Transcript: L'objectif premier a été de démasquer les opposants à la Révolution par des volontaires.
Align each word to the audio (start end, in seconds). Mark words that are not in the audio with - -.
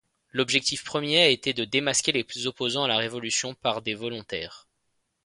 L'objectif 0.31 0.83
premier 0.83 1.19
a 1.21 1.27
été 1.27 1.53
de 1.53 1.63
démasquer 1.63 2.11
les 2.11 2.47
opposants 2.47 2.85
à 2.85 2.87
la 2.87 2.97
Révolution 2.97 3.53
par 3.53 3.83
des 3.83 3.93
volontaires. 3.93 4.65